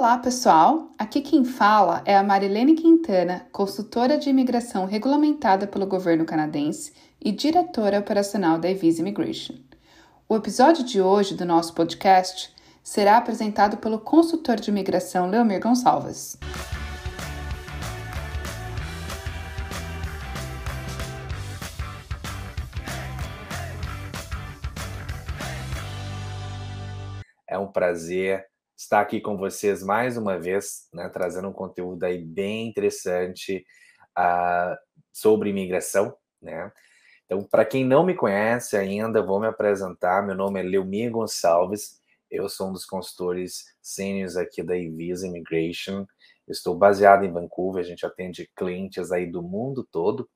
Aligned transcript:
Olá, 0.00 0.16
pessoal! 0.16 0.94
Aqui 0.98 1.20
quem 1.20 1.44
fala 1.44 2.00
é 2.06 2.16
a 2.16 2.22
Marilene 2.22 2.74
Quintana, 2.74 3.46
consultora 3.52 4.16
de 4.16 4.30
imigração 4.30 4.86
regulamentada 4.86 5.66
pelo 5.66 5.86
governo 5.86 6.24
canadense 6.24 6.94
e 7.20 7.30
diretora 7.30 7.98
operacional 7.98 8.58
da 8.58 8.70
Evisa 8.70 9.02
Immigration. 9.02 9.56
O 10.26 10.34
episódio 10.34 10.84
de 10.84 11.02
hoje 11.02 11.34
do 11.34 11.44
nosso 11.44 11.74
podcast 11.74 12.50
será 12.82 13.18
apresentado 13.18 13.76
pelo 13.76 14.00
consultor 14.00 14.56
de 14.56 14.70
imigração 14.70 15.28
Leomir 15.28 15.60
Gonçalves. 15.60 16.38
É 27.46 27.58
um 27.58 27.66
prazer 27.66 28.49
estar 28.80 29.02
aqui 29.02 29.20
com 29.20 29.36
vocês 29.36 29.82
mais 29.82 30.16
uma 30.16 30.38
vez, 30.38 30.88
né, 30.94 31.06
trazendo 31.10 31.48
um 31.48 31.52
conteúdo 31.52 32.02
aí 32.02 32.16
bem 32.16 32.66
interessante 32.66 33.62
uh, 34.18 34.74
sobre 35.12 35.50
imigração, 35.50 36.16
né? 36.40 36.72
Então, 37.26 37.44
para 37.44 37.66
quem 37.66 37.84
não 37.84 38.02
me 38.02 38.14
conhece 38.14 38.78
ainda, 38.78 39.22
vou 39.22 39.38
me 39.38 39.46
apresentar. 39.46 40.26
Meu 40.26 40.34
nome 40.34 40.60
é 40.60 40.62
Leomir 40.62 41.10
Gonçalves, 41.10 42.00
eu 42.30 42.48
sou 42.48 42.70
um 42.70 42.72
dos 42.72 42.86
consultores 42.86 43.66
sêniores 43.82 44.36
aqui 44.36 44.62
da 44.62 44.72
Visa 44.72 45.26
Immigration. 45.26 46.06
estou 46.48 46.74
baseado 46.74 47.22
em 47.22 47.30
Vancouver, 47.30 47.84
a 47.84 47.86
gente 47.86 48.06
atende 48.06 48.50
clientes 48.56 49.12
aí 49.12 49.26
do 49.26 49.42
mundo 49.42 49.86
todo. 49.92 50.26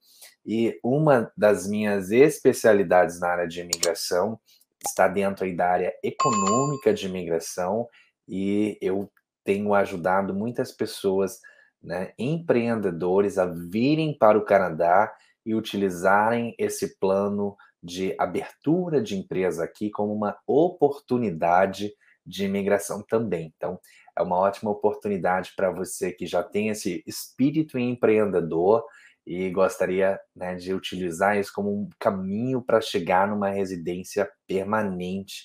E 0.45 0.79
uma 0.85 1.33
das 1.35 1.67
minhas 1.67 2.11
especialidades 2.11 3.19
na 3.19 3.29
área 3.29 3.49
de 3.49 3.63
imigração 3.63 4.39
está 4.87 5.09
dentro 5.09 5.47
aí 5.47 5.57
da 5.57 5.67
área 5.67 5.95
econômica 6.03 6.93
de 6.93 7.07
imigração 7.07 7.89
e 8.29 8.79
eu 8.81 9.11
tenho 9.45 9.75
ajudado 9.75 10.35
muitas 10.35 10.73
pessoas, 10.73 11.39
né, 11.83 12.13
empreendedores, 12.19 13.39
a 13.39 13.47
virem 13.47 14.17
para 14.17 14.39
o 14.39 14.45
Canadá 14.45 15.15
e 15.45 15.55
utilizarem 15.55 16.55
esse 16.59 16.99
plano 16.99 17.57
de 17.83 18.15
abertura 18.19 19.03
de 19.03 19.17
empresa 19.17 19.65
aqui 19.65 19.91
como 19.91 20.15
uma 20.15 20.37
oportunidade 20.47 21.93
de 22.25 22.47
imigração 22.47 23.03
também. 23.03 23.53
Então, 23.55 23.79
é 24.17 24.23
uma 24.23 24.39
ótima 24.39 24.71
oportunidade 24.71 25.53
para 25.55 25.71
você 25.71 26.11
que 26.11 26.27
já 26.27 26.43
tem 26.43 26.69
esse 26.69 27.03
espírito 27.07 27.79
empreendedor 27.79 28.83
e 29.27 29.51
gostaria 29.51 30.19
né, 30.35 30.55
de 30.55 30.73
utilizar 30.73 31.39
isso 31.39 31.53
como 31.55 31.71
um 31.71 31.89
caminho 31.99 32.63
para 32.63 32.81
chegar 32.81 33.29
numa 33.29 33.51
residência 33.51 34.31
permanente. 34.47 35.45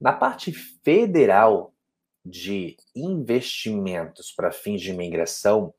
Na 0.00 0.12
parte 0.12 0.52
federal 0.52 1.74
de 2.24 2.76
investimentos 2.94 4.32
para 4.32 4.52
fins 4.52 4.80
de 4.80 4.90
imigração, 4.90 5.74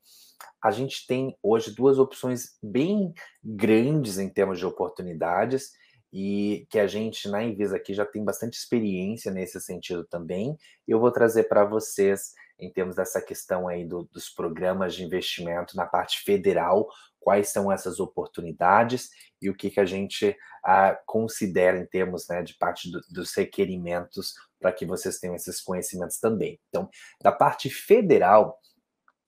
a 0.62 0.70
gente 0.70 1.06
tem 1.06 1.36
hoje 1.42 1.74
duas 1.74 1.98
opções 1.98 2.58
bem 2.62 3.14
grandes 3.42 4.18
em 4.18 4.28
termos 4.28 4.58
de 4.58 4.66
oportunidades 4.66 5.70
e 6.12 6.66
que 6.68 6.78
a 6.78 6.86
gente 6.86 7.28
na 7.28 7.42
Invisa 7.42 7.76
aqui 7.76 7.94
já 7.94 8.04
tem 8.04 8.24
bastante 8.24 8.54
experiência 8.54 9.30
nesse 9.30 9.60
sentido 9.60 10.04
também. 10.04 10.56
Eu 10.86 11.00
vou 11.00 11.10
trazer 11.10 11.44
para 11.44 11.64
vocês 11.64 12.32
em 12.58 12.70
termos 12.70 12.96
dessa 12.96 13.22
questão 13.22 13.68
aí 13.68 13.86
do, 13.86 14.04
dos 14.12 14.28
programas 14.28 14.94
de 14.94 15.04
investimento 15.04 15.76
na 15.76 15.86
parte 15.86 16.20
federal, 16.20 16.88
quais 17.20 17.50
são 17.50 17.70
essas 17.70 18.00
oportunidades 18.00 19.10
e 19.40 19.48
o 19.48 19.54
que, 19.54 19.70
que 19.70 19.80
a 19.80 19.84
gente 19.84 20.36
ah, 20.64 20.98
considera 21.06 21.78
em 21.78 21.86
termos 21.86 22.26
né, 22.28 22.42
de 22.42 22.54
parte 22.54 22.90
do, 22.90 23.00
dos 23.10 23.34
requerimentos 23.34 24.34
para 24.58 24.72
que 24.72 24.84
vocês 24.84 25.18
tenham 25.18 25.36
esses 25.36 25.60
conhecimentos 25.60 26.18
também. 26.18 26.60
Então, 26.68 26.88
da 27.22 27.30
parte 27.30 27.70
federal, 27.70 28.58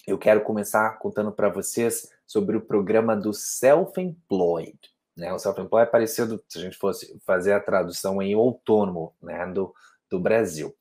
eu 0.06 0.18
quero 0.18 0.42
começar 0.42 0.98
contando 0.98 1.32
para 1.32 1.48
vocês 1.48 2.08
sobre 2.26 2.56
o 2.56 2.64
programa 2.66 3.16
do 3.16 3.32
Self-Employed. 3.32 4.78
Né? 5.16 5.32
O 5.32 5.38
Self-Employed 5.38 5.88
é 5.88 5.90
parecido, 5.90 6.42
se 6.48 6.58
a 6.58 6.62
gente 6.62 6.76
fosse 6.76 7.18
fazer 7.24 7.52
a 7.52 7.60
tradução 7.60 8.20
em 8.20 8.34
autônomo 8.34 9.14
né, 9.22 9.46
do, 9.46 9.72
do 10.10 10.18
Brasil. 10.18 10.74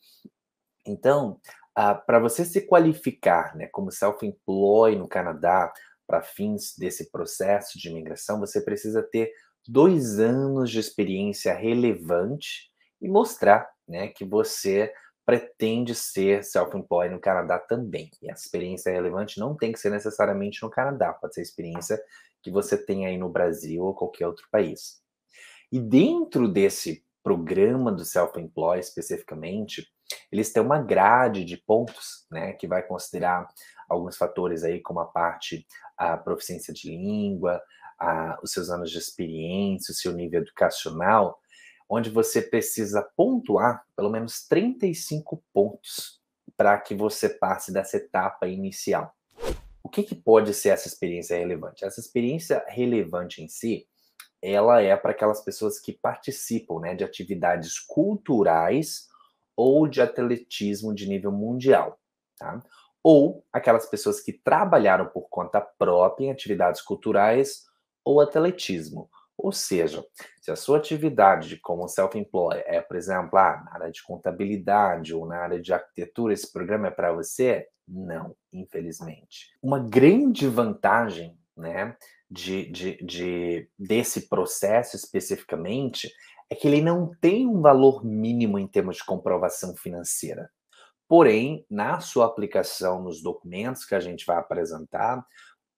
Então, 0.85 1.39
ah, 1.75 1.95
para 1.95 2.19
você 2.19 2.43
se 2.43 2.61
qualificar 2.61 3.55
né, 3.55 3.67
como 3.67 3.91
self-employed 3.91 4.97
no 4.97 5.07
Canadá, 5.07 5.72
para 6.11 6.22
fins 6.22 6.75
desse 6.77 7.09
processo 7.09 7.79
de 7.79 7.88
imigração, 7.88 8.38
você 8.38 8.59
precisa 8.59 9.01
ter 9.01 9.31
dois 9.66 10.19
anos 10.19 10.69
de 10.69 10.77
experiência 10.77 11.53
relevante 11.53 12.69
e 13.01 13.07
mostrar 13.07 13.69
né, 13.88 14.09
que 14.09 14.25
você 14.25 14.94
pretende 15.25 15.95
ser 15.95 16.44
self-employed 16.44 17.13
no 17.13 17.22
Canadá 17.22 17.57
também. 17.57 18.11
E 18.22 18.29
a 18.29 18.33
experiência 18.33 18.91
relevante 18.91 19.39
não 19.39 19.55
tem 19.55 19.72
que 19.72 19.79
ser 19.79 19.89
necessariamente 19.89 20.61
no 20.61 20.69
Canadá, 20.69 21.13
pode 21.13 21.33
ser 21.33 21.44
experiência 21.44 21.97
que 22.43 22.51
você 22.51 22.78
tem 22.78 23.05
aí 23.05 23.17
no 23.17 23.29
Brasil 23.29 23.81
ou 23.81 23.95
qualquer 23.95 24.28
outro 24.28 24.45
país. 24.51 25.01
E 25.72 25.79
dentro 25.79 26.49
desse 26.49 27.05
programa 27.23 27.89
do 27.89 28.03
self-employed 28.03 28.83
especificamente, 28.83 29.88
eles 30.29 30.51
têm 30.51 30.61
uma 30.61 30.81
grade 30.81 31.45
de 31.45 31.55
pontos, 31.55 32.25
né, 32.29 32.51
que 32.51 32.67
vai 32.67 32.83
considerar 32.83 33.47
alguns 33.91 34.16
fatores 34.18 34.63
aí, 34.63 34.79
como 34.79 35.00
a 35.02 35.06
parte, 35.06 35.68
a 35.97 36.16
proficiência 36.16 36.74
de 36.74 36.90
língua, 36.90 37.62
a, 38.00 38.40
os 38.41 38.52
seus 38.52 38.69
anos 38.69 38.90
de 38.90 38.97
experiência, 38.97 39.91
o 39.91 39.96
seu 39.96 40.13
nível 40.13 40.41
educacional, 40.41 41.40
onde 41.90 42.09
você 42.09 42.41
precisa 42.41 43.02
pontuar 43.16 43.84
pelo 43.96 44.09
menos 44.09 44.47
35 44.47 45.44
pontos 45.53 46.22
para 46.56 46.79
que 46.79 46.96
você 46.96 47.28
passe 47.28 47.74
dessa 47.74 47.97
etapa 47.97 48.47
inicial. 48.47 49.13
O 49.84 49.90
que, 49.90 50.03
que 50.03 50.16
pode 50.16 50.53
ser 50.53 50.69
essa 50.69 50.88
experiência 50.88 51.38
relevante? 51.38 51.84
Essa 51.84 52.00
experiência 52.00 52.63
relevante 52.68 53.44
em 53.44 53.50
si, 53.50 53.85
ela 54.41 54.81
é 54.81 54.96
para 54.96 55.12
aquelas 55.12 55.44
pessoas 55.44 55.79
que 55.79 55.91
participam 55.91 56.79
né, 56.79 56.96
de 56.96 57.03
atividades 57.03 57.78
culturais 57.78 59.09
ou 59.56 59.85
de 59.88 60.02
atletismo 60.02 60.96
de 60.96 61.08
nível 61.09 61.31
mundial, 61.31 62.00
tá? 62.38 62.62
Ou 63.03 63.44
aquelas 63.51 63.85
pessoas 63.85 64.19
que 64.22 64.34
trabalharam 64.34 65.07
por 65.07 65.28
conta 65.29 65.59
própria 65.59 66.25
em 66.25 66.31
atividades 66.31 66.81
culturais 66.81 67.63
ou 68.03 68.22
atletismo. 68.22 69.09
Ou 69.38 69.51
seja, 69.51 70.06
se 70.39 70.51
a 70.51 70.56
sua 70.56 70.78
atividade 70.78 71.57
como 71.57 71.88
self-employed 71.88 72.63
é, 72.67 72.79
por 72.79 72.95
exemplo, 72.95 73.40
ah, 73.40 73.63
na 73.66 73.73
área 73.73 73.91
de 73.91 74.03
contabilidade 74.03 75.16
ou 75.16 75.25
na 75.25 75.38
área 75.38 75.59
de 75.59 75.73
arquitetura, 75.73 76.34
esse 76.34 76.51
programa 76.51 76.88
é 76.88 76.91
para 76.91 77.11
você? 77.11 77.67
Não, 77.88 78.35
infelizmente. 78.53 79.47
Uma 79.61 79.79
grande 79.79 80.47
vantagem 80.47 81.35
né, 81.57 81.95
de, 82.29 82.69
de, 82.72 83.03
de, 83.03 83.69
desse 83.78 84.29
processo 84.29 84.95
especificamente 84.95 86.11
é 86.50 86.56
que 86.56 86.67
ele 86.67 86.81
não 86.81 87.11
tem 87.19 87.47
um 87.47 87.61
valor 87.61 88.06
mínimo 88.06 88.59
em 88.59 88.67
termos 88.67 88.97
de 88.97 89.06
comprovação 89.06 89.75
financeira. 89.75 90.51
Porém, 91.11 91.66
na 91.69 91.99
sua 91.99 92.25
aplicação, 92.25 93.03
nos 93.03 93.22
documentos 93.22 93.83
que 93.83 93.94
a 93.94 93.99
gente 93.99 94.25
vai 94.25 94.38
apresentar, 94.38 95.27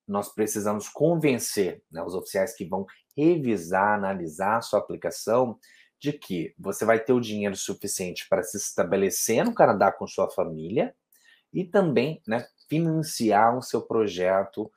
nós 0.07 0.31
precisamos 0.31 0.87
convencer 0.87 1.81
né, 1.91 2.03
os 2.03 2.13
oficiais 2.13 2.55
que 2.55 2.63
vão 2.63 2.85
revisar, 3.17 3.95
analisar 3.95 4.57
a 4.57 4.61
sua 4.61 4.77
aplicação, 4.77 5.57
de 5.99 6.13
que 6.13 6.53
você 6.55 6.85
vai 6.85 6.99
ter 6.99 7.13
o 7.13 7.19
dinheiro 7.19 7.55
suficiente 7.55 8.29
para 8.29 8.43
se 8.43 8.57
estabelecer 8.57 9.43
no 9.43 9.55
Canadá 9.55 9.91
com 9.91 10.05
sua 10.05 10.29
família 10.29 10.95
e 11.51 11.63
também 11.63 12.21
né, 12.27 12.45
financiar 12.69 13.57
o 13.57 13.61
seu 13.63 13.81
projeto 13.81 14.71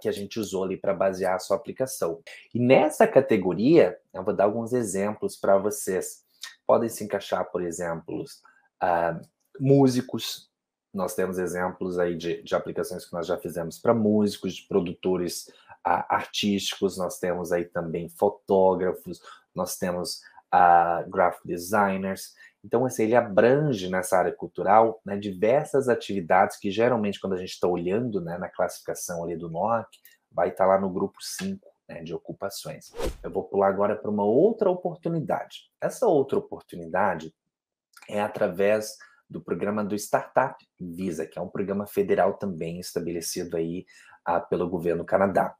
que 0.00 0.08
a 0.08 0.12
gente 0.12 0.38
usou 0.38 0.62
ali 0.62 0.76
para 0.76 0.94
basear 0.94 1.34
a 1.34 1.40
sua 1.40 1.56
aplicação. 1.56 2.22
E 2.54 2.60
nessa 2.60 3.04
categoria, 3.04 3.98
eu 4.14 4.22
vou 4.22 4.32
dar 4.32 4.44
alguns 4.44 4.72
exemplos 4.72 5.34
para 5.34 5.58
vocês. 5.58 6.24
Podem 6.64 6.88
se 6.88 7.02
encaixar, 7.02 7.50
por 7.50 7.64
exemplo, 7.64 8.22
uh, 8.22 9.35
músicos. 9.60 10.50
Nós 10.92 11.14
temos 11.14 11.38
exemplos 11.38 11.98
aí 11.98 12.16
de, 12.16 12.42
de 12.42 12.54
aplicações 12.54 13.04
que 13.04 13.12
nós 13.12 13.26
já 13.26 13.36
fizemos 13.36 13.78
para 13.78 13.94
músicos, 13.94 14.54
de 14.54 14.62
produtores 14.62 15.50
artísticos. 15.84 16.96
Nós 16.96 17.18
temos 17.18 17.52
aí 17.52 17.64
também 17.64 18.08
fotógrafos, 18.08 19.20
nós 19.54 19.76
temos 19.76 20.22
uh, 20.52 21.08
graphic 21.08 21.46
designers. 21.46 22.34
Então, 22.64 22.84
assim, 22.84 23.04
ele 23.04 23.14
abrange 23.14 23.88
nessa 23.88 24.18
área 24.18 24.32
cultural 24.32 25.00
né, 25.04 25.16
diversas 25.16 25.88
atividades 25.88 26.56
que 26.56 26.70
geralmente, 26.70 27.20
quando 27.20 27.34
a 27.34 27.38
gente 27.38 27.52
está 27.52 27.68
olhando 27.68 28.20
né, 28.20 28.36
na 28.38 28.48
classificação 28.48 29.22
ali 29.22 29.36
do 29.36 29.48
NOC, 29.48 29.86
vai 30.32 30.48
estar 30.48 30.64
tá 30.64 30.70
lá 30.70 30.80
no 30.80 30.90
grupo 30.90 31.18
5 31.20 31.64
né, 31.88 32.02
de 32.02 32.12
ocupações. 32.12 32.92
Eu 33.22 33.30
vou 33.30 33.44
pular 33.44 33.68
agora 33.68 33.94
para 33.94 34.10
uma 34.10 34.24
outra 34.24 34.68
oportunidade. 34.68 35.70
Essa 35.80 36.06
outra 36.06 36.38
oportunidade 36.38 37.32
é 38.08 38.20
através 38.20 38.96
do 39.28 39.40
programa 39.40 39.84
do 39.84 39.94
Startup 39.94 40.56
Visa, 40.80 41.26
que 41.26 41.38
é 41.38 41.42
um 41.42 41.48
programa 41.48 41.86
federal 41.86 42.34
também 42.34 42.78
estabelecido 42.78 43.56
aí 43.56 43.84
ah, 44.24 44.40
pelo 44.40 44.68
governo 44.68 45.04
Canadá. 45.04 45.54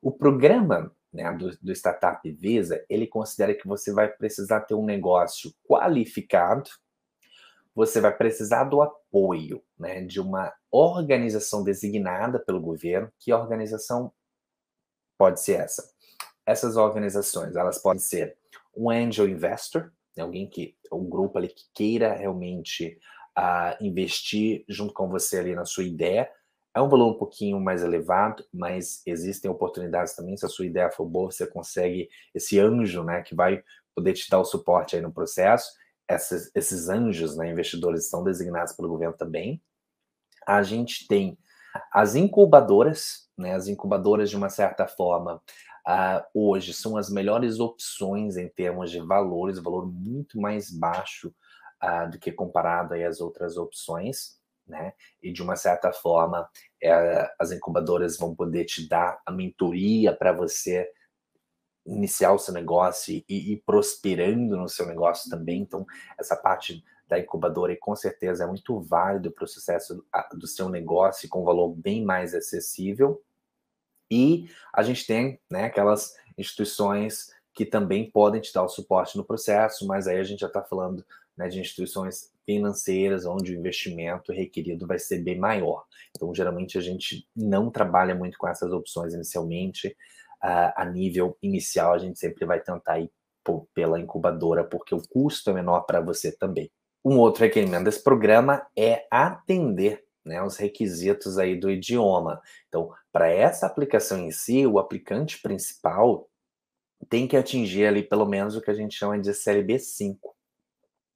O 0.00 0.12
programa 0.12 0.92
né, 1.12 1.32
do, 1.32 1.56
do 1.60 1.72
Startup 1.72 2.30
Visa, 2.30 2.84
ele 2.88 3.06
considera 3.06 3.54
que 3.54 3.66
você 3.66 3.92
vai 3.92 4.08
precisar 4.08 4.60
ter 4.62 4.74
um 4.74 4.84
negócio 4.84 5.52
qualificado, 5.64 6.70
você 7.74 8.00
vai 8.00 8.14
precisar 8.16 8.64
do 8.64 8.82
apoio 8.82 9.62
né, 9.78 10.02
de 10.02 10.20
uma 10.20 10.52
organização 10.70 11.62
designada 11.62 12.38
pelo 12.38 12.60
governo. 12.60 13.10
Que 13.18 13.32
organização 13.32 14.12
pode 15.16 15.40
ser 15.40 15.60
essa? 15.60 15.88
Essas 16.44 16.76
organizações, 16.76 17.54
elas 17.54 17.78
podem 17.78 18.00
ser 18.00 18.36
um 18.76 18.90
angel 18.90 19.28
investor, 19.28 19.92
alguém 20.22 20.48
que, 20.48 20.76
um 20.92 21.08
grupo 21.08 21.38
ali 21.38 21.48
que 21.48 21.64
queira 21.74 22.14
realmente 22.14 22.98
uh, 23.38 23.84
investir 23.84 24.64
junto 24.68 24.92
com 24.92 25.08
você 25.08 25.38
ali 25.38 25.54
na 25.54 25.64
sua 25.64 25.84
ideia. 25.84 26.28
É 26.74 26.80
um 26.80 26.88
valor 26.88 27.12
um 27.12 27.18
pouquinho 27.18 27.58
mais 27.60 27.82
elevado, 27.82 28.44
mas 28.52 29.02
existem 29.06 29.50
oportunidades 29.50 30.14
também. 30.14 30.36
Se 30.36 30.46
a 30.46 30.48
sua 30.48 30.66
ideia 30.66 30.90
for 30.90 31.06
boa, 31.06 31.30
você 31.30 31.46
consegue 31.46 32.08
esse 32.34 32.58
anjo, 32.58 33.02
né, 33.02 33.22
que 33.22 33.34
vai 33.34 33.62
poder 33.94 34.12
te 34.12 34.28
dar 34.30 34.38
o 34.38 34.44
suporte 34.44 34.94
aí 34.94 35.02
no 35.02 35.12
processo. 35.12 35.72
Esses 36.54 36.88
anjos, 36.88 37.36
né, 37.36 37.50
investidores, 37.50 38.08
são 38.08 38.22
designados 38.22 38.72
pelo 38.74 38.88
governo 38.88 39.16
também. 39.16 39.60
A 40.46 40.62
gente 40.62 41.06
tem 41.06 41.36
as 41.92 42.14
incubadoras, 42.14 43.28
né, 43.36 43.54
as 43.54 43.68
incubadoras, 43.68 44.30
de 44.30 44.36
uma 44.36 44.48
certa 44.48 44.86
forma, 44.86 45.42
uh, 45.88 46.22
hoje 46.34 46.74
são 46.74 46.96
as 46.96 47.08
melhores 47.08 47.58
opções 47.58 48.36
em 48.36 48.48
termos 48.48 48.90
de 48.90 49.00
valores, 49.00 49.58
valor 49.58 49.90
muito 49.90 50.38
mais 50.38 50.70
baixo 50.70 51.34
uh, 51.82 52.10
do 52.10 52.18
que 52.18 52.30
comparado 52.30 52.92
aí 52.92 53.04
às 53.04 53.20
outras 53.20 53.56
opções, 53.56 54.38
né? 54.66 54.92
E 55.22 55.32
de 55.32 55.42
uma 55.42 55.56
certa 55.56 55.90
forma, 55.92 56.46
é, 56.82 57.32
as 57.40 57.50
incubadoras 57.50 58.18
vão 58.18 58.34
poder 58.34 58.66
te 58.66 58.86
dar 58.86 59.18
a 59.24 59.32
mentoria 59.32 60.14
para 60.14 60.30
você 60.30 60.86
iniciar 61.86 62.32
o 62.32 62.38
seu 62.38 62.52
negócio 62.52 63.24
e 63.26 63.52
ir 63.52 63.62
prosperando 63.64 64.58
no 64.58 64.68
seu 64.68 64.86
negócio 64.86 65.30
também. 65.30 65.62
Então, 65.62 65.86
essa 66.18 66.36
parte 66.36 66.84
da 67.08 67.18
incubadora 67.18 67.72
e 67.72 67.78
com 67.78 67.96
certeza 67.96 68.44
é 68.44 68.46
muito 68.46 68.78
válido 68.78 69.30
para 69.30 69.44
o 69.44 69.48
sucesso 69.48 70.04
do 70.34 70.46
seu 70.46 70.68
negócio 70.68 71.26
com 71.30 71.44
valor 71.44 71.74
bem 71.74 72.04
mais 72.04 72.34
acessível. 72.34 73.22
E 74.10 74.48
a 74.72 74.82
gente 74.82 75.06
tem 75.06 75.40
né, 75.50 75.64
aquelas 75.64 76.14
instituições 76.36 77.28
que 77.54 77.64
também 77.64 78.10
podem 78.10 78.40
te 78.40 78.52
dar 78.52 78.62
o 78.62 78.68
suporte 78.68 79.16
no 79.16 79.24
processo, 79.24 79.86
mas 79.86 80.06
aí 80.06 80.18
a 80.18 80.24
gente 80.24 80.40
já 80.40 80.46
está 80.46 80.62
falando 80.62 81.04
né, 81.36 81.48
de 81.48 81.60
instituições 81.60 82.32
financeiras 82.46 83.26
onde 83.26 83.52
o 83.52 83.58
investimento 83.58 84.32
requerido 84.32 84.86
vai 84.86 84.98
ser 84.98 85.18
bem 85.18 85.38
maior. 85.38 85.84
Então, 86.16 86.34
geralmente, 86.34 86.78
a 86.78 86.80
gente 86.80 87.28
não 87.36 87.70
trabalha 87.70 88.14
muito 88.14 88.38
com 88.38 88.48
essas 88.48 88.72
opções 88.72 89.12
inicialmente. 89.12 89.88
Uh, 90.42 90.72
a 90.76 90.84
nível 90.84 91.36
inicial, 91.42 91.92
a 91.92 91.98
gente 91.98 92.18
sempre 92.18 92.46
vai 92.46 92.60
tentar 92.60 93.00
ir 93.00 93.10
pela 93.74 93.98
incubadora, 93.98 94.62
porque 94.62 94.94
o 94.94 95.02
custo 95.08 95.50
é 95.50 95.52
menor 95.52 95.80
para 95.80 96.00
você 96.00 96.30
também. 96.30 96.70
Um 97.04 97.18
outro 97.18 97.42
requerimento 97.42 97.84
desse 97.84 98.02
programa 98.02 98.66
é 98.76 99.06
atender 99.10 100.04
né, 100.28 100.42
os 100.42 100.56
requisitos 100.56 101.38
aí 101.38 101.56
do 101.56 101.70
idioma. 101.70 102.40
Então, 102.68 102.92
para 103.10 103.28
essa 103.28 103.66
aplicação 103.66 104.18
em 104.18 104.30
si, 104.30 104.66
o 104.66 104.78
aplicante 104.78 105.40
principal 105.40 106.28
tem 107.08 107.26
que 107.26 107.36
atingir 107.36 107.86
ali 107.86 108.02
pelo 108.02 108.26
menos 108.26 108.54
o 108.54 108.60
que 108.60 108.70
a 108.70 108.74
gente 108.74 108.94
chama 108.94 109.18
de 109.18 109.32
CLB 109.32 109.78
5. 109.78 110.36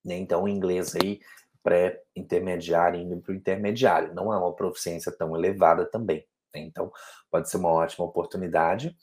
Né? 0.04 0.16
Então, 0.16 0.44
o 0.44 0.48
inglês 0.48 0.96
aí 0.96 1.20
pré-intermediário 1.62 3.00
indo 3.00 3.20
para 3.20 3.32
o 3.32 3.36
intermediário. 3.36 4.14
Não 4.14 4.32
é 4.32 4.38
uma 4.38 4.54
proficiência 4.54 5.12
tão 5.12 5.36
elevada 5.36 5.84
também. 5.84 6.26
Né? 6.54 6.62
Então, 6.62 6.90
pode 7.30 7.48
ser 7.50 7.58
uma 7.58 7.70
ótima 7.70 8.04
oportunidade. 8.04 8.96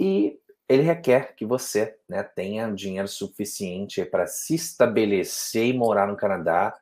E 0.00 0.38
ele 0.68 0.82
requer 0.82 1.34
que 1.34 1.44
você 1.44 1.98
né, 2.08 2.22
tenha 2.22 2.70
dinheiro 2.70 3.08
suficiente 3.08 4.04
para 4.04 4.26
se 4.26 4.54
estabelecer 4.54 5.66
e 5.66 5.76
morar 5.76 6.06
no 6.06 6.16
Canadá 6.16 6.74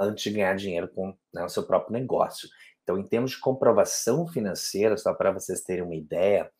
antes 0.00 0.22
de 0.22 0.30
ganhar 0.30 0.54
dinheiro 0.54 0.88
com 0.88 1.16
né, 1.32 1.44
o 1.44 1.48
seu 1.48 1.64
próprio 1.64 1.92
negócio. 1.92 2.48
Então, 2.82 2.98
em 2.98 3.02
termos 3.02 3.32
de 3.32 3.40
comprovação 3.40 4.26
financeira, 4.26 4.96
só 4.96 5.12
para 5.12 5.30
vocês 5.30 5.60
terem 5.60 5.84
uma 5.84 5.96
ideia, 5.96 6.50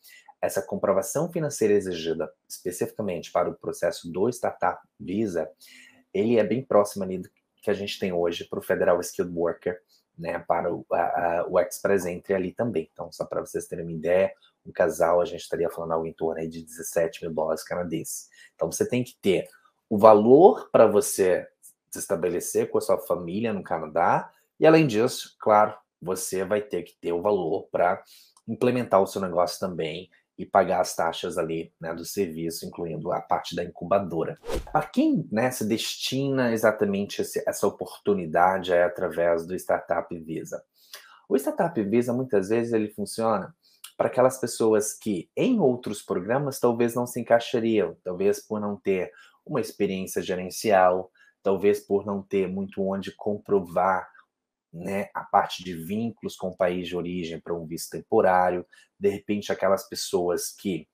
essa 0.41 0.61
comprovação 0.61 1.31
financeira 1.31 1.73
exigida 1.73 2.31
especificamente 2.47 3.31
para 3.31 3.49
o 3.49 3.55
processo 3.55 4.11
do 4.11 4.29
Startup 4.29 4.79
Visa, 4.99 5.49
ele 6.13 6.37
é 6.37 6.43
bem 6.43 6.63
próximo 6.63 7.03
ali 7.03 7.19
do 7.19 7.29
que 7.61 7.69
a 7.69 7.73
gente 7.73 7.99
tem 7.99 8.13
hoje 8.13 8.45
para 8.45 8.59
o 8.59 8.61
Federal 8.61 8.99
Skilled 9.01 9.35
Worker, 9.35 9.81
né, 10.17 10.39
para 10.39 10.73
o, 10.73 10.85
o 11.49 11.59
Express 11.59 12.05
Entry 12.05 12.33
ali 12.33 12.51
também. 12.53 12.89
Então, 12.91 13.11
só 13.11 13.25
para 13.25 13.41
vocês 13.41 13.67
terem 13.67 13.85
uma 13.85 13.91
ideia, 13.91 14.33
um 14.65 14.71
casal, 14.71 15.21
a 15.21 15.25
gente 15.25 15.41
estaria 15.41 15.69
falando 15.69 15.93
algo 15.93 16.05
em 16.05 16.13
torno 16.13 16.47
de 16.47 16.63
17 16.63 17.23
mil 17.23 17.33
dólares 17.33 17.63
canadenses. 17.63 18.29
Então, 18.55 18.71
você 18.71 18.87
tem 18.87 19.03
que 19.03 19.17
ter 19.21 19.47
o 19.89 19.97
valor 19.97 20.69
para 20.71 20.85
você 20.85 21.47
se 21.91 21.99
estabelecer 21.99 22.69
com 22.69 22.77
a 22.77 22.81
sua 22.81 22.97
família 22.97 23.53
no 23.53 23.63
Canadá, 23.63 24.31
e 24.59 24.67
além 24.67 24.85
disso, 24.85 25.35
claro, 25.39 25.73
você 26.01 26.43
vai 26.43 26.61
ter 26.61 26.83
que 26.83 26.95
ter 26.99 27.13
o 27.13 27.21
valor 27.21 27.67
para 27.71 28.03
implementar 28.47 29.01
o 29.01 29.07
seu 29.07 29.21
negócio 29.21 29.59
também 29.59 30.09
e 30.37 30.45
pagar 30.45 30.79
as 30.79 30.95
taxas 30.95 31.37
ali 31.37 31.73
né, 31.79 31.93
do 31.93 32.05
serviço, 32.05 32.65
incluindo 32.65 33.11
a 33.11 33.19
parte 33.19 33.55
da 33.55 33.63
incubadora. 33.63 34.37
Para 34.71 34.87
quem 34.87 35.27
né, 35.29 35.51
se 35.51 35.65
destina 35.65 36.53
exatamente 36.53 37.21
esse, 37.21 37.43
essa 37.45 37.67
oportunidade 37.67 38.71
é 38.71 38.83
através 38.83 39.45
do 39.45 39.53
Startup 39.53 40.17
Visa? 40.17 40.63
O 41.27 41.35
Startup 41.35 41.83
Visa 41.83 42.13
muitas 42.13 42.47
vezes 42.49 42.71
ele 42.71 42.89
funciona 42.89 43.53
para 43.97 44.07
aquelas 44.07 44.39
pessoas 44.39 44.93
que 44.93 45.29
em 45.35 45.59
outros 45.59 46.01
programas 46.01 46.57
talvez 46.57 46.95
não 46.95 47.05
se 47.05 47.19
encaixariam, 47.19 47.97
talvez 48.01 48.39
por 48.39 48.61
não 48.61 48.77
ter 48.77 49.11
uma 49.45 49.59
experiência 49.59 50.21
gerencial, 50.21 51.11
talvez 51.41 51.79
por 51.79 52.05
não 52.05 52.21
ter 52.21 52.47
muito 52.47 52.81
onde 52.81 53.11
comprovar 53.15 54.09
né, 54.71 55.09
a 55.13 55.23
parte 55.23 55.63
de 55.63 55.73
vínculos 55.73 56.35
com 56.35 56.49
o 56.49 56.57
país 56.57 56.87
de 56.87 56.95
origem 56.95 57.39
para 57.39 57.53
um 57.53 57.65
visto 57.65 57.91
temporário, 57.91 58.65
de 58.99 59.09
repente 59.09 59.51
aquelas 59.51 59.87
pessoas 59.87 60.51
que 60.51 60.87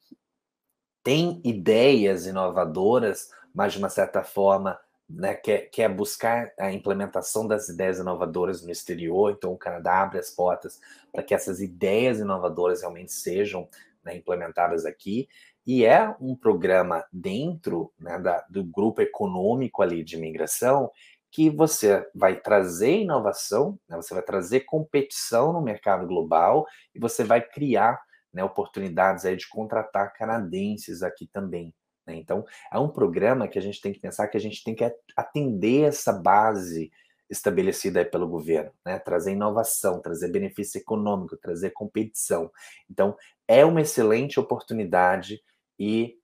têm 1.03 1.41
ideias 1.43 2.25
inovadoras, 2.25 3.29
mas 3.53 3.73
de 3.73 3.79
uma 3.79 3.89
certa 3.89 4.23
forma 4.23 4.79
né, 5.07 5.35
quer, 5.35 5.69
quer 5.69 5.93
buscar 5.93 6.51
a 6.57 6.71
implementação 6.71 7.47
das 7.47 7.69
ideias 7.69 7.99
inovadoras 7.99 8.63
no 8.63 8.71
exterior, 8.71 9.31
então 9.31 9.53
o 9.53 9.57
Canadá 9.57 10.01
abre 10.01 10.17
as 10.17 10.31
portas 10.31 10.79
para 11.11 11.21
que 11.21 11.33
essas 11.33 11.61
ideias 11.61 12.19
inovadoras 12.19 12.81
realmente 12.81 13.11
sejam 13.11 13.69
né, 14.03 14.15
implementadas 14.15 14.85
aqui, 14.85 15.27
e 15.65 15.83
é 15.83 16.15
um 16.19 16.35
programa 16.35 17.05
dentro 17.11 17.91
né, 17.99 18.19
da, 18.19 18.45
do 18.49 18.63
grupo 18.63 19.01
econômico 19.01 19.81
ali 19.81 20.03
de 20.03 20.15
imigração 20.15 20.91
que 21.31 21.49
você 21.49 22.07
vai 22.15 22.39
trazer 22.39 23.01
inovação, 23.01 23.77
né, 23.89 23.97
você 23.97 24.13
vai 24.13 24.23
trazer 24.23 24.61
competição 24.61 25.51
no 25.51 25.61
mercado 25.61 26.07
global 26.07 26.65
e 26.93 26.99
você 26.99 27.23
vai 27.23 27.41
criar 27.41 27.99
né, 28.31 28.43
oportunidades 28.43 29.25
aí 29.25 29.35
de 29.35 29.49
contratar 29.49 30.13
canadenses 30.13 31.01
aqui 31.01 31.27
também. 31.27 31.73
Né? 32.05 32.15
Então, 32.15 32.45
é 32.71 32.79
um 32.79 32.87
programa 32.87 33.47
que 33.47 33.57
a 33.57 33.61
gente 33.61 33.81
tem 33.81 33.91
que 33.91 33.99
pensar 33.99 34.27
que 34.27 34.37
a 34.37 34.39
gente 34.41 34.63
tem 34.63 34.75
que 34.75 34.89
atender 35.15 35.87
essa 35.87 36.13
base 36.13 36.91
estabelecida 37.29 38.05
pelo 38.05 38.27
governo, 38.27 38.71
né? 38.85 38.99
trazer 38.99 39.31
inovação, 39.31 39.99
trazer 39.99 40.29
benefício 40.29 40.79
econômico, 40.79 41.35
trazer 41.37 41.71
competição. 41.71 42.51
Então, 42.89 43.17
é 43.47 43.65
uma 43.65 43.81
excelente 43.81 44.39
oportunidade 44.39 45.41
e 45.79 46.17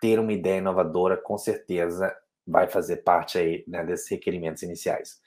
ter 0.00 0.18
uma 0.18 0.32
ideia 0.32 0.58
inovadora, 0.58 1.16
com 1.16 1.38
certeza, 1.38 2.14
vai 2.46 2.68
fazer 2.68 2.98
parte 2.98 3.38
aí 3.38 3.64
né, 3.66 3.84
desses 3.84 4.08
requerimentos 4.08 4.62
iniciais. 4.62 5.20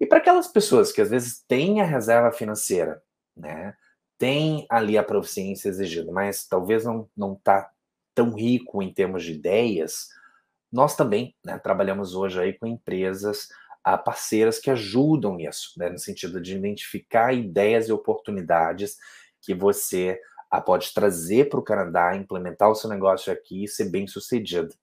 E 0.00 0.06
para 0.06 0.18
aquelas 0.18 0.48
pessoas 0.48 0.92
que 0.92 1.00
às 1.00 1.10
vezes 1.10 1.44
têm 1.46 1.80
a 1.80 1.84
reserva 1.84 2.32
financeira, 2.32 3.02
né, 3.36 3.74
tem 4.18 4.66
ali 4.70 4.96
a 4.96 5.02
proficiência 5.02 5.68
exigida, 5.68 6.10
mas 6.12 6.46
talvez 6.46 6.84
não 6.84 7.08
não 7.16 7.34
está 7.34 7.70
tão 8.14 8.32
rico 8.32 8.82
em 8.82 8.92
termos 8.92 9.24
de 9.24 9.32
ideias, 9.32 10.08
nós 10.72 10.96
também 10.96 11.34
né, 11.44 11.58
trabalhamos 11.58 12.14
hoje 12.14 12.40
aí 12.40 12.52
com 12.52 12.66
empresas 12.66 13.48
a 13.82 13.98
parceiras 13.98 14.58
que 14.58 14.70
ajudam 14.70 15.34
nisso, 15.34 15.72
né, 15.76 15.90
no 15.90 15.98
sentido 15.98 16.40
de 16.40 16.56
identificar 16.56 17.34
ideias 17.34 17.88
e 17.88 17.92
oportunidades 17.92 18.96
que 19.42 19.54
você 19.54 20.18
pode 20.60 20.92
trazer 20.92 21.48
para 21.48 21.60
o 21.60 21.64
Canadá, 21.64 22.16
implementar 22.16 22.70
o 22.70 22.74
seu 22.74 22.90
negócio 22.90 23.32
aqui 23.32 23.64
e 23.64 23.68
ser 23.68 23.90
bem 23.90 24.06
sucedido. 24.06 24.74